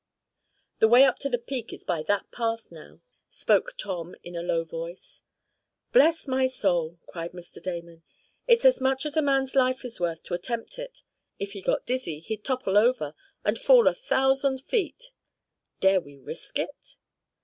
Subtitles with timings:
[0.79, 4.41] "The way up to the peak is by that path, now," spoke Tom, in a
[4.41, 5.21] low voice.
[5.93, 7.61] "Bless my soul!" cried Mr.
[7.61, 8.01] Damon.
[8.47, 11.03] "It's as much as a man's life is worth to attempt it.
[11.37, 13.13] If he got dizzy, he'd topple over,
[13.45, 15.11] and fall a thousand feet.
[15.81, 16.95] Dare we risk it?"